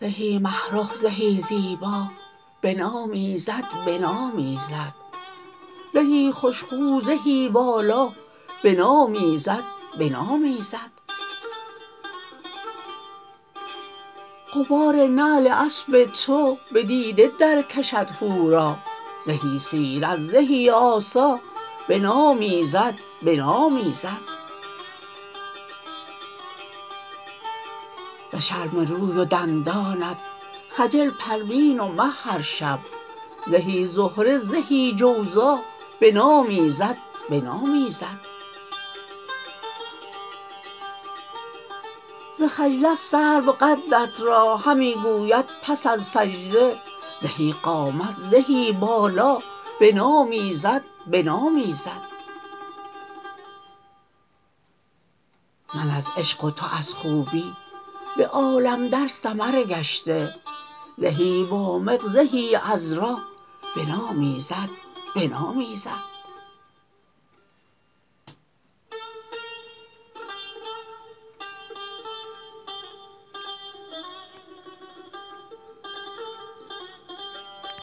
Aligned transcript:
زهی 0.00 0.38
مه 0.38 0.72
رخ 0.72 0.96
زهی 0.96 1.40
زیبا 1.40 2.06
بنامیزد 2.62 3.64
بنامیزد 3.86 4.94
زهی 5.94 6.32
خوش 6.32 6.64
خو 6.64 7.00
زهی 7.06 7.48
والا 7.48 8.12
بنامیزد 8.64 9.64
بنامیزد 9.98 10.90
غبار 14.54 14.96
نعل 15.06 15.46
اسب 15.46 16.04
تو 16.04 16.58
به 16.72 16.82
دیده 16.82 17.32
درکشد 17.38 18.06
حورا 18.20 18.76
زهی 19.24 19.58
سیرت 19.58 20.20
زهی 20.20 20.70
آسا 20.70 21.40
بنامیزد 21.88 22.94
بنامیزد 23.22 24.20
ز 28.32 28.36
شرم 28.36 28.86
روی 28.88 29.18
و 29.18 29.24
دندانت 29.24 30.16
خجل 30.70 31.10
پروین 31.10 31.80
و 31.80 31.88
مه 31.88 32.10
هر 32.24 32.40
شب. 32.40 32.78
زهی 33.46 33.86
زهره 33.86 34.38
زهی 34.38 34.92
جوزا 34.92 35.58
بنامیزد 36.00 36.96
بنامیزد 37.30 38.31
ز 42.38 42.42
خجلت 42.42 42.98
سرو 42.98 43.52
قدت 43.52 44.20
را 44.20 44.56
همی 44.56 44.94
گوید 44.94 45.44
پس 45.62 45.86
از 45.86 46.02
سجده 46.06 46.76
زهی 47.22 47.54
قامت 47.62 48.16
زهی 48.30 48.72
بالا 48.72 49.38
بنامیزد 49.80 50.82
بنامیزد 51.06 52.02
من 55.74 55.90
از 55.90 56.08
عشق 56.16 56.44
و 56.44 56.50
تو 56.50 56.66
از 56.78 56.94
خوبی 56.94 57.52
به 58.16 58.26
عالم 58.26 58.88
در 58.88 59.08
سمر 59.08 59.62
گشته 59.62 60.34
زهی 60.96 61.44
وامق 61.44 62.06
زهی 62.06 62.54
عذرا 62.54 63.18
بنامیزد 63.76 64.68
بنامیزد 65.16 66.11